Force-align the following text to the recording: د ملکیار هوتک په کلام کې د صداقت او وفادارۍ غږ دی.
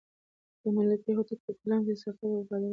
د 0.61 0.63
ملکیار 0.75 1.15
هوتک 1.17 1.39
په 1.45 1.51
کلام 1.59 1.81
کې 1.85 1.93
د 1.95 1.99
صداقت 2.01 2.21
او 2.23 2.31
وفادارۍ 2.39 2.59
غږ 2.61 2.63
دی. 2.63 2.69